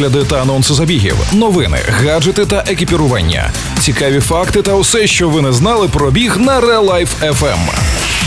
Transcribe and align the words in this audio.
огляди 0.00 0.24
та 0.24 0.42
анонси 0.42 0.74
забігів, 0.74 1.16
новини, 1.32 1.78
гаджети 1.88 2.46
та 2.46 2.64
екіпірування, 2.66 3.50
цікаві 3.80 4.20
факти 4.20 4.62
та 4.62 4.74
усе, 4.74 5.06
що 5.06 5.28
ви 5.28 5.42
не 5.42 5.52
знали 5.52 5.88
про 5.88 6.10
біг 6.10 6.36
на 6.36 6.60
Real 6.60 6.90
Life 6.90 7.32
FM. 7.32 7.58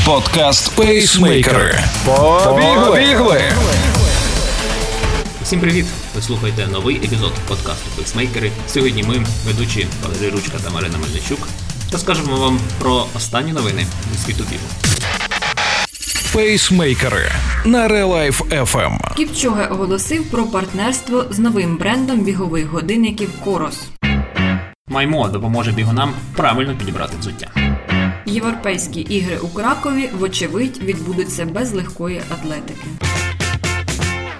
Подкаст 0.06 0.76
Пейсмейкери. 0.76 1.80
Побігли! 2.06 3.42
Всім 5.44 5.60
привіт! 5.60 5.86
Ви 6.16 6.22
слухаєте 6.22 6.68
новий 6.68 6.96
епізод 6.96 7.34
подкасту 7.48 7.90
Пейсмейкери. 7.96 8.52
Сьогодні 8.68 9.04
ми, 9.04 9.26
ведучі 9.46 9.88
Валерій 10.04 10.30
Ручка 10.30 10.58
та 10.64 10.70
Марина 10.70 10.98
Мельничук, 10.98 11.48
розкажемо 11.92 12.36
вам 12.36 12.60
про 12.80 13.06
останні 13.16 13.52
новини 13.52 13.86
зі 14.12 14.26
світу 14.26 14.44
бігу. 14.52 14.66
Пейсмейкери 16.34 17.30
на 17.66 17.88
Relife 17.88 18.42
FM. 18.42 19.16
Кіпчоге 19.16 19.66
оголосив 19.66 20.32
про 20.32 20.44
партнерство 20.46 21.26
з 21.30 21.40
новим 21.40 21.78
брендом 21.78 22.20
бігових 22.20 22.66
годинників 22.68 23.30
COROS. 23.44 23.88
Mymo 24.88 25.28
допоможе 25.28 25.72
бігунам 25.72 26.14
правильно 26.36 26.78
підібрати 26.78 27.18
взуття. 27.20 27.52
Європейські 28.26 29.02
ігри 29.02 29.38
у 29.42 29.48
Кракові, 29.48 30.10
вочевидь, 30.20 30.78
відбудуться 30.84 31.46
без 31.46 31.74
легкої 31.74 32.22
атлетики. 32.32 33.13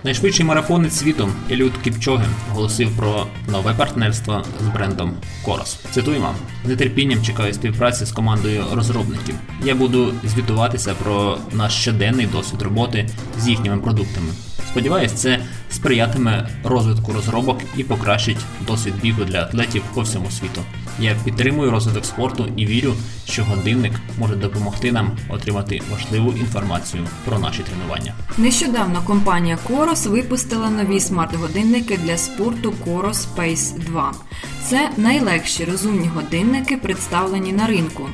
Найшвидший 0.06 0.46
марафонець 0.46 0.94
світу 0.94 1.30
Еліуд 1.52 1.74
Кіпчоге 1.84 2.26
оголосив 2.52 2.98
про 2.98 3.28
нове 3.48 3.74
партнерство 3.74 4.44
з 4.62 4.68
брендом 4.68 5.14
COROS. 5.46 5.80
Цитуємо 5.92 6.36
з 6.66 6.76
нетерпінням 6.76 7.24
чекаю 7.24 7.54
співпраці 7.54 8.06
з 8.06 8.12
командою 8.12 8.64
розробників. 8.74 9.36
Я 9.66 9.76
буду 9.76 10.14
звітуватися 10.24 10.94
про 10.94 11.38
наш 11.52 11.74
щоденний 11.74 12.26
досвід 12.26 12.62
роботи 12.62 13.10
з 13.40 13.48
їхніми 13.48 13.78
продуктами. 13.78 14.28
Сподіваюсь, 14.68 15.12
це 15.12 15.40
сприятиме 15.84 16.50
розвитку 16.64 17.14
розробок 17.14 17.62
і 17.78 17.84
покращить 17.84 18.38
досвід 18.68 18.94
бігу 19.02 19.24
для 19.24 19.42
атлетів 19.42 19.84
по 19.94 20.02
всьому 20.02 20.32
світу. 20.32 20.62
Я 21.00 21.16
підтримую 21.26 21.72
розвиток 21.72 22.06
спорту 22.06 22.48
і 22.58 22.66
вірю, 22.66 22.94
що 23.26 23.44
годинник 23.44 23.94
може 24.20 24.36
допомогти 24.36 24.92
нам 24.92 25.18
отримати 25.30 25.82
важливу 25.92 26.32
інформацію 26.32 27.08
про 27.26 27.40
наші 27.40 27.64
тренування. 27.64 28.14
Нещодавно 28.38 29.02
компанія 29.06 29.58
Coros 29.70 30.10
випустила 30.10 30.70
нові 30.70 31.00
смарт-годинники 31.00 31.98
для 31.98 32.18
спорту 32.18 32.74
Coros 32.86 33.28
Space 33.36 33.80
2. 33.80 34.14
Це 34.70 34.90
найлегші 34.98 35.66
розумні 35.66 36.08
годинники, 36.08 36.78
представлені 36.78 37.54
на 37.54 37.68
ринку. 37.68 38.10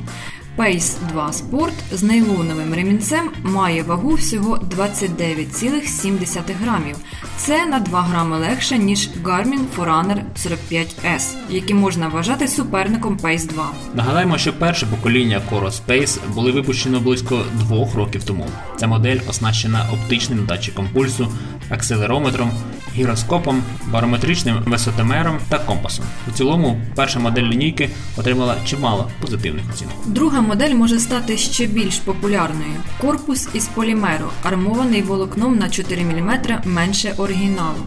Pace 0.60 0.98
2 1.08 1.30
Sport 1.30 1.72
з 1.92 2.02
нейлоновим 2.02 2.74
ремінцем 2.74 3.30
має 3.42 3.82
вагу 3.82 4.14
всього 4.14 4.56
29,7 4.56 6.42
грамів. 6.62 6.96
Це 7.36 7.66
на 7.66 7.80
2 7.80 8.02
грами 8.02 8.38
легше, 8.38 8.78
ніж 8.78 9.10
Garmin 9.24 9.60
Forerunner 9.76 10.22
45S, 10.46 11.34
який 11.50 11.74
можна 11.74 12.08
вважати 12.08 12.48
суперником 12.48 13.18
Pace 13.22 13.46
2. 13.46 13.70
Нагадаємо, 13.94 14.38
що 14.38 14.52
перше 14.52 14.86
покоління 14.86 15.42
Coro 15.50 15.72
Space 15.86 16.18
були 16.34 16.52
випущено 16.52 17.00
близько 17.00 17.42
двох 17.54 17.94
років 17.94 18.24
тому. 18.24 18.46
Ця 18.76 18.86
модель 18.86 19.18
оснащена 19.28 19.86
оптичним 19.92 20.46
датчиком 20.46 20.88
пульсу, 20.92 21.32
акселерометром, 21.70 22.50
гіроскопом, 22.94 23.62
барометричним 23.90 24.62
висотомером 24.66 25.38
та 25.48 25.58
компасом. 25.58 26.04
У 26.28 26.32
цілому, 26.32 26.80
перша 26.94 27.18
модель 27.18 27.42
лінійки 27.42 27.90
отримала 28.16 28.56
чимало 28.64 29.10
позитивних 29.20 29.64
оцінок. 29.70 29.94
Друга 30.06 30.40
модель 30.40 30.74
може 30.74 30.98
стати 30.98 31.36
ще 31.36 31.66
більш 31.66 31.98
популярною. 31.98 32.72
Корпус 33.00 33.48
із 33.54 33.66
полімеру, 33.66 34.26
армований 34.42 35.02
волокном 35.02 35.58
на 35.58 35.70
4 35.70 36.04
мм 36.04 36.38
менше 36.64 37.14
оригіналу. 37.16 37.78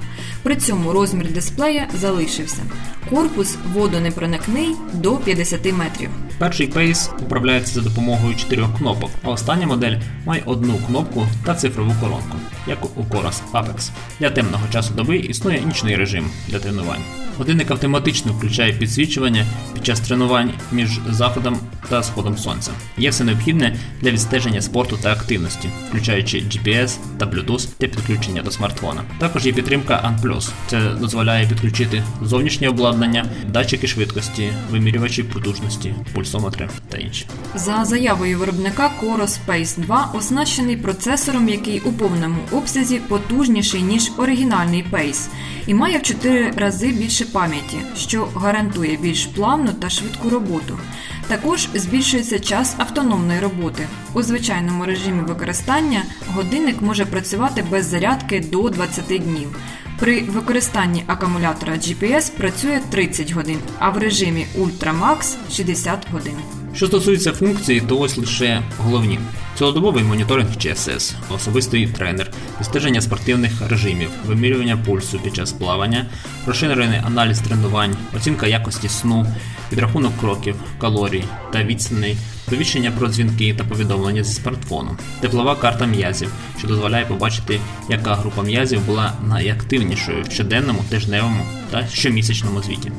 При 0.43 0.55
цьому 0.55 0.91
розмір 0.91 1.31
дисплея 1.31 1.87
залишився. 1.93 2.61
Корпус 3.09 3.57
водонепроникний 3.73 4.75
до 4.93 5.17
50 5.17 5.73
метрів. 5.73 6.09
Перший 6.37 6.67
Pace 6.67 7.09
управляється 7.21 7.73
за 7.73 7.81
допомогою 7.81 8.35
чотирьох 8.35 8.77
кнопок, 8.77 9.09
а 9.23 9.29
остання 9.29 9.67
модель 9.67 9.97
має 10.25 10.43
одну 10.45 10.73
кнопку 10.87 11.27
та 11.45 11.55
цифрову 11.55 11.93
колонку, 12.01 12.37
як 12.67 12.85
у 12.97 13.01
Coros 13.01 13.41
Apex. 13.53 13.89
Для 14.19 14.29
темного 14.29 14.63
часу 14.71 14.93
доби 14.93 15.17
існує 15.17 15.61
нічний 15.61 15.95
режим 15.95 16.25
для 16.47 16.59
тренувань. 16.59 17.01
Годинник 17.37 17.71
автоматично 17.71 18.33
включає 18.33 18.73
підсвічування 18.73 19.45
під 19.73 19.85
час 19.85 19.99
тренувань 19.99 20.51
між 20.71 20.99
заходом 21.09 21.57
та 21.89 22.03
сходом 22.03 22.37
сонця. 22.37 22.71
Є 22.97 23.09
все 23.09 23.23
необхідне 23.23 23.75
для 24.01 24.11
відстеження 24.11 24.61
спорту 24.61 24.99
та 25.01 25.11
активності, 25.11 25.69
включаючи 25.89 26.37
GPS 26.37 26.97
та 27.17 27.25
Bluetooth 27.25 27.67
для 27.79 27.87
підключення 27.87 28.41
до 28.41 28.51
смартфона. 28.51 29.01
Також 29.19 29.45
є 29.45 29.53
підтримка 29.53 30.15
ANT+. 30.23 30.51
Це 30.67 30.89
дозволяє 30.99 31.47
підключити 31.47 32.03
зовнішнє 32.21 32.69
обладнання, 32.69 33.25
датчики 33.47 33.87
швидкості, 33.87 34.49
вимірювачі 34.71 35.23
потужності, 35.23 35.95
пульсометри 36.13 36.69
та 36.89 36.97
інші. 36.97 37.25
За 37.55 37.85
заявою 37.85 38.39
виробника 38.39 38.91
Coros 39.01 39.39
Space 39.47 39.79
2 39.79 40.11
оснащений 40.13 40.77
процесором, 40.77 41.49
який 41.49 41.79
у 41.79 41.91
повному 41.91 42.37
обсязі 42.51 42.99
потужніший 42.99 43.81
ніж 43.81 44.11
оригінальний 44.17 44.85
Pace, 44.91 45.27
і 45.67 45.73
має 45.73 45.97
в 45.97 46.01
4 46.01 46.51
рази 46.51 46.91
більше 46.91 47.25
пам'яті, 47.25 47.77
що 47.97 48.27
гарантує 48.35 48.97
більш 48.97 49.25
плавну 49.25 49.71
та 49.73 49.89
швидку 49.89 50.29
роботу. 50.29 50.79
Також 51.27 51.67
збільшується 51.73 52.39
час 52.39 52.75
автономної 52.77 53.39
роботи. 53.39 53.87
У 54.13 54.23
звичайному 54.23 54.85
режимі 54.85 55.21
використання 55.21 56.03
годинник 56.27 56.81
може 56.81 57.05
працювати 57.05 57.63
без 57.71 57.85
зарядки 57.85 58.39
до 58.39 58.69
20 58.69 59.05
днів. 59.05 59.59
При 59.99 60.21
використанні 60.21 61.03
акумулятора 61.07 61.73
GPS 61.73 62.37
працює 62.37 62.81
30 62.89 63.31
годин, 63.31 63.59
а 63.79 63.89
в 63.89 63.97
режимі 63.97 64.47
Ultra 64.57 64.99
Max 64.99 65.35
60 65.51 66.11
годин. 66.11 66.62
Що 66.75 66.87
стосується 66.87 67.31
функцій, 67.31 67.83
то 67.87 67.99
ось 67.99 68.17
лише 68.17 68.61
головні: 68.77 69.19
цілодобовий 69.57 70.03
моніторинг 70.03 70.49
GSS, 70.49 71.13
особистий 71.29 71.87
тренер, 71.87 72.31
відстеження 72.59 73.01
спортивних 73.01 73.69
режимів, 73.69 74.09
вимірювання 74.25 74.77
пульсу 74.77 75.19
під 75.19 75.35
час 75.35 75.51
плавання, 75.51 76.05
розширений 76.45 77.01
аналіз 77.05 77.39
тренувань, 77.39 77.95
оцінка 78.17 78.47
якості 78.47 78.89
сну, 78.89 79.25
підрахунок 79.69 80.17
кроків, 80.19 80.55
калорій 80.81 81.23
та 81.51 81.63
відстаней, 81.63 82.17
довіщення 82.49 82.91
про 82.91 83.07
дзвінки 83.07 83.53
та 83.53 83.63
повідомлення 83.63 84.23
зі 84.23 84.33
смартфону, 84.33 84.97
теплова 85.19 85.55
карта 85.55 85.85
м'язів, 85.85 86.33
що 86.57 86.67
дозволяє 86.67 87.05
побачити, 87.05 87.59
яка 87.89 88.15
група 88.15 88.41
м'язів 88.41 88.85
була 88.85 89.13
найактивнішою 89.27 90.23
в 90.23 90.31
щоденному, 90.31 90.83
тижневому 90.89 91.45
та 91.71 91.87
щомісячному 91.87 92.61
звіті. 92.61 92.91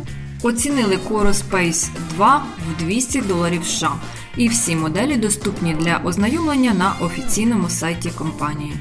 Оцінили 0.44 0.98
Coro 1.08 1.32
Space 1.32 1.88
2 2.10 2.44
в 2.68 2.84
200 2.84 3.20
доларів 3.20 3.64
США, 3.64 3.92
і 4.36 4.48
всі 4.48 4.76
моделі 4.76 5.16
доступні 5.16 5.74
для 5.74 6.00
ознайомлення 6.04 6.74
на 6.74 7.06
офіційному 7.06 7.68
сайті 7.68 8.10
компанії. 8.10 8.72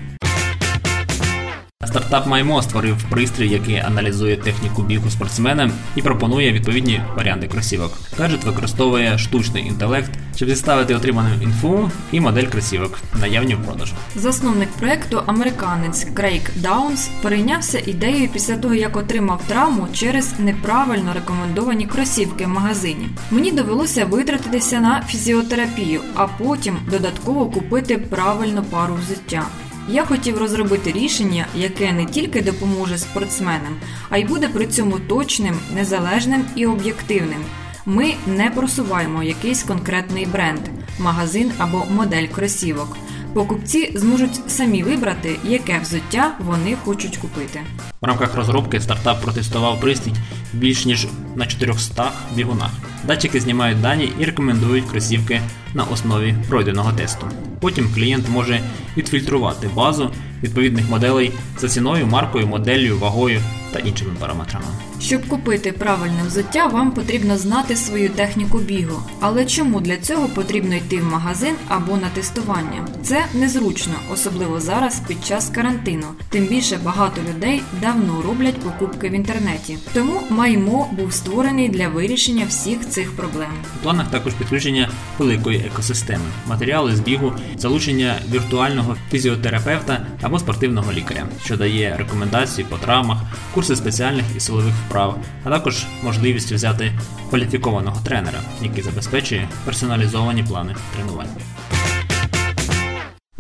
Стартап 1.94 2.28
Маймо 2.28 2.62
створив 2.62 3.04
пристрій, 3.10 3.48
який 3.48 3.78
аналізує 3.78 4.38
техніку 4.38 4.82
бігу 4.82 5.10
спортсмена 5.10 5.72
і 5.96 6.02
пропонує 6.02 6.52
відповідні 6.52 7.02
варіанти 7.18 7.48
кросівок. 7.48 7.98
Гаджет 8.18 8.44
використовує 8.44 9.18
штучний 9.18 9.68
інтелект, 9.68 10.12
щоб 10.36 10.50
зіставити 10.50 10.96
отриману 10.96 11.30
інфу 11.42 11.92
і 12.12 12.20
модель 12.20 12.44
кросівок, 12.44 13.00
наявні 13.22 13.56
в 13.56 13.64
продажу. 13.64 13.94
Засновник 14.16 14.70
проекту, 14.70 15.22
американець 15.26 16.08
Крейг 16.14 16.50
Даунс, 16.56 17.10
перейнявся 17.22 17.80
ідеєю 17.86 18.30
після 18.34 18.58
того, 18.58 18.74
як 18.74 18.98
отримав 18.98 19.42
травму 19.48 19.88
через 19.94 20.34
неправильно 20.40 21.14
рекомендовані 21.14 21.86
кросівки 21.86 22.46
в 22.46 22.50
магазині. 22.50 23.10
Мені 23.32 23.52
довелося 23.52 24.06
витратитися 24.06 24.80
на 24.80 25.02
фізіотерапію, 25.02 26.02
а 26.16 26.28
потім 26.28 26.78
додатково 26.92 27.46
купити 27.46 27.98
правильну 27.98 28.64
пару 28.64 28.94
взуття. 28.94 29.44
Я 29.90 30.06
хотів 30.06 30.38
розробити 30.38 30.92
рішення, 30.92 31.48
яке 31.56 31.94
не 31.94 32.06
тільки 32.06 32.42
допоможе 32.42 32.98
спортсменам, 32.98 33.76
а 34.10 34.18
й 34.18 34.24
буде 34.24 34.48
при 34.48 34.68
цьому 34.68 35.00
точним, 35.00 35.60
незалежним 35.76 36.46
і 36.56 36.66
об'єктивним. 36.66 37.44
Ми 37.86 38.14
не 38.28 38.50
просуваємо 38.50 39.24
якийсь 39.24 39.64
конкретний 39.64 40.26
бренд, 40.26 40.60
магазин 41.00 41.52
або 41.58 41.86
модель 41.96 42.28
кросівок. 42.28 42.98
Покупці 43.34 43.92
зможуть 43.96 44.42
самі 44.48 44.84
вибрати, 44.84 45.36
яке 45.44 45.80
взуття 45.80 46.32
вони 46.40 46.76
хочуть 46.86 47.18
купити. 47.18 47.62
В 48.02 48.06
рамках 48.06 48.36
розробки 48.36 48.82
стартап 48.82 49.22
протестував 49.22 49.80
пристрій 49.80 50.14
більш 50.54 50.86
ніж 50.86 51.08
на 51.36 51.46
400 51.46 52.12
бігунах. 52.36 52.72
Датчики 53.08 53.40
знімають 53.40 53.82
дані 53.82 54.14
і 54.20 54.26
рекомендують 54.26 54.86
кросівки 54.86 55.42
на 55.74 55.84
основі 55.84 56.36
пройденого 56.50 56.92
тесту. 56.92 57.28
Потім 57.60 57.94
клієнт 57.96 58.30
може 58.30 58.60
відфільтрувати 58.98 59.70
базу 59.76 60.10
відповідних 60.44 60.90
моделей 60.90 61.32
за 61.60 61.70
ціною, 61.70 62.08
маркою, 62.08 62.48
моделлю, 62.48 62.98
вагою 62.98 63.42
та 63.74 63.80
іншими 63.80 64.12
параметрами. 64.20 64.66
Щоб 65.02 65.28
купити 65.28 65.72
правильне 65.72 66.24
взуття, 66.28 66.68
вам 66.68 66.92
потрібно 66.92 67.38
знати 67.38 67.76
свою 67.76 68.10
техніку 68.10 68.58
бігу. 68.58 69.00
Але 69.20 69.46
чому 69.46 69.82
для 69.82 69.98
цього 69.98 70.28
потрібно 70.28 70.76
йти 70.76 70.98
в 70.98 71.06
магазин 71.06 71.54
або 71.68 71.98
на 71.98 72.10
тестування? 72.10 72.88
Це 73.04 73.26
незручно, 73.34 73.94
особливо 74.14 74.60
зараз 74.60 75.02
під 75.08 75.26
час 75.26 75.50
карантину. 75.50 76.06
Тим 76.30 76.46
більше 76.46 76.80
багато 76.84 77.22
людей 77.30 77.62
давно 77.82 78.22
роблять 78.22 78.60
покупки 78.60 79.10
в 79.10 79.12
інтернеті. 79.12 79.78
Тому 79.94 80.22
маймо 80.30 80.90
був 80.92 81.14
створений 81.14 81.70
для 81.70 81.88
вирішення 81.88 82.46
всіх 82.46 82.90
цих 82.90 83.12
проблем. 83.16 83.52
У 83.80 83.84
планах 83.84 84.12
також 84.12 84.34
підключення 84.34 84.90
великої 85.20 85.58
екосистеми, 85.74 86.26
матеріали 86.48 86.96
з 86.96 87.00
бігу, 87.00 87.34
залучення 87.58 88.16
віртуального 88.32 88.96
фізіотерапевта 89.12 90.06
або 90.22 90.40
спортивного 90.40 90.94
лікаря, 90.94 91.28
що 91.46 91.58
дає 91.58 91.96
рекомендації 91.98 92.68
по 92.70 92.78
травмах, 92.78 93.18
курси 93.64 93.76
спеціальних 93.76 94.26
і 94.36 94.40
силових 94.40 94.74
вправ, 94.88 95.18
а 95.44 95.50
також 95.50 95.86
можливість 96.04 96.52
взяти 96.52 96.92
кваліфікованого 97.30 98.02
тренера, 98.06 98.40
який 98.62 98.84
забезпечує 98.84 99.48
персоналізовані 99.66 100.44
плани 100.44 100.76
тренувань. 100.96 101.30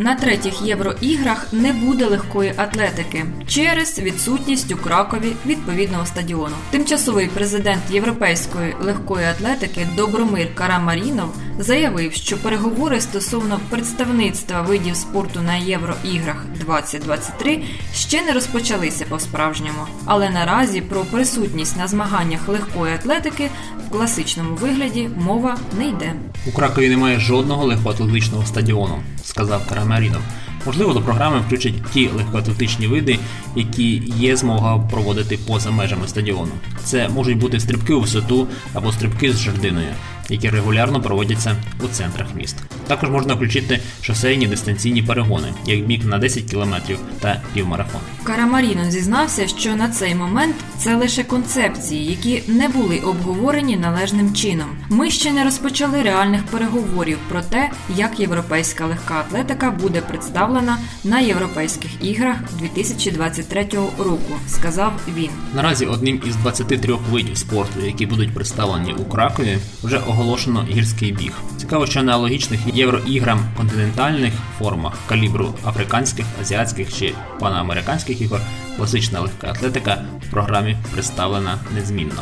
На 0.03 0.15
третіх 0.15 0.61
євроіграх 0.61 1.47
не 1.51 1.73
буде 1.73 2.05
легкої 2.05 2.53
атлетики 2.57 3.25
через 3.47 3.99
відсутність 3.99 4.71
у 4.71 4.77
Кракові 4.77 5.33
відповідного 5.45 6.05
стадіону. 6.05 6.55
Тимчасовий 6.71 7.27
президент 7.27 7.81
європейської 7.91 8.75
легкої 8.81 9.25
атлетики 9.25 9.87
Добромир 9.95 10.55
Карамарінов 10.55 11.35
заявив, 11.59 12.13
що 12.13 12.37
переговори 12.37 13.01
стосовно 13.01 13.59
представництва 13.69 14.61
видів 14.61 14.95
спорту 14.95 15.41
на 15.41 15.55
євроіграх 15.55 16.45
2023 16.59 17.63
ще 17.93 18.21
не 18.21 18.31
розпочалися 18.31 19.05
по-справжньому, 19.09 19.85
але 20.05 20.29
наразі 20.29 20.81
про 20.81 21.01
присутність 21.01 21.77
на 21.77 21.87
змаганнях 21.87 22.47
легкої 22.47 22.93
атлетики 22.93 23.49
в 23.87 23.91
класичному 23.91 24.55
вигляді 24.55 25.09
мова 25.17 25.57
не 25.77 25.87
йде. 25.87 26.13
У 26.47 26.51
Кракові 26.51 26.89
немає 26.89 27.19
жодного 27.19 27.65
легкоатлетичного 27.65 28.45
стадіону, 28.45 28.99
сказав 29.33 29.67
Карамарінов. 29.67 30.21
Можливо, 30.65 30.93
до 30.93 31.01
програми 31.01 31.39
включать 31.39 31.73
ті 31.93 32.07
легкоатлетичні 32.07 32.87
види, 32.87 33.19
які 33.55 34.03
є 34.19 34.35
змога 34.35 34.79
проводити 34.79 35.37
поза 35.37 35.71
межами 35.71 36.07
стадіону. 36.07 36.51
Це 36.83 37.09
можуть 37.09 37.37
бути 37.37 37.59
стрибки 37.59 37.93
у 37.93 38.01
висоту 38.01 38.47
або 38.73 38.91
стрибки 38.91 39.33
з 39.33 39.39
жердиною, 39.39 39.87
які 40.29 40.49
регулярно 40.49 41.01
проводяться 41.01 41.55
у 41.83 41.87
центрах 41.87 42.27
міст. 42.35 42.57
Також 42.87 43.09
можна 43.09 43.33
включити 43.33 43.79
шосейні 44.01 44.47
дистанційні 44.47 45.01
перегони, 45.03 45.47
як 45.65 45.85
біг 45.85 46.05
на 46.05 46.17
10 46.17 46.43
км 46.43 46.73
та 47.19 47.41
півмарафон. 47.53 48.01
Карамаріно 48.23 48.91
зізнався, 48.91 49.47
що 49.47 49.75
на 49.75 49.89
цей 49.89 50.15
момент 50.15 50.55
це 50.77 50.95
лише 50.95 51.23
концепції, 51.23 52.05
які 52.05 52.51
не 52.51 52.67
були 52.67 52.99
обговорені 52.99 53.77
належним 53.77 54.33
чином. 54.33 54.67
Ми 54.89 55.11
ще 55.11 55.31
не 55.31 55.43
розпочали 55.43 56.01
реальних 56.01 56.43
переговорів 56.43 57.17
про 57.29 57.41
те, 57.41 57.69
як 57.95 58.19
європейська 58.19 58.85
легка 58.85 59.15
атлетика 59.15 59.71
буде 59.71 60.01
представлена 60.01 60.77
на 61.03 61.19
європейських 61.19 61.91
іграх 62.01 62.37
2023 62.59 63.67
року, 63.99 64.33
сказав 64.47 64.93
він. 65.17 65.29
Наразі 65.55 65.85
одним 65.85 66.21
із 66.27 66.35
23 66.35 66.93
видів 67.11 67.37
спорту, 67.37 67.85
які 67.85 68.05
будуть 68.05 68.33
представлені 68.33 68.93
у 68.93 69.05
Кракові, 69.05 69.57
вже 69.83 69.97
оголошено 70.13 70.65
гірський 70.71 71.11
біг. 71.11 71.33
Цікаво, 71.57 71.85
що 71.85 71.99
аналогічних 71.99 72.59
євроіграм 72.73 73.39
континентальних 73.57 74.33
форумах 74.59 74.93
калібру 75.09 75.53
африканських, 75.65 76.25
азіатських 76.41 76.93
чи 76.93 77.13
панамериканських 77.39 78.21
ігор 78.21 78.41
класична 78.77 79.19
легка 79.19 79.47
атлетика 79.47 80.05
в 80.27 80.31
програмі 80.31 80.77
представлена 80.93 81.57
незмінно. 81.75 82.21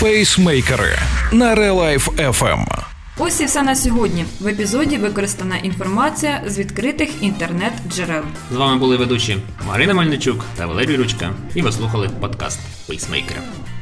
Пейсмейкери 0.00 0.98
на 1.32 1.54
Relife 1.54 2.08
FM. 2.08 2.66
Ось 3.18 3.40
і 3.40 3.44
все 3.44 3.62
на 3.62 3.74
сьогодні. 3.74 4.24
В 4.40 4.46
епізоді 4.46 4.96
використана 4.96 5.56
інформація 5.56 6.42
з 6.46 6.58
відкритих 6.58 7.22
інтернет-джерел. 7.22 8.24
З 8.52 8.56
вами 8.56 8.78
були 8.78 8.96
ведучі 8.96 9.38
Марина 9.68 9.94
Мельничук 9.94 10.44
та 10.56 10.66
Валерій 10.66 10.96
Ручка, 10.96 11.30
і 11.54 11.62
ви 11.62 11.72
слухали 11.72 12.10
подкаст 12.20 12.60
Пейсмейкери. 12.86 13.40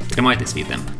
Тримайте 0.09 0.47
свій 0.47 0.65
темп. 0.65 1.00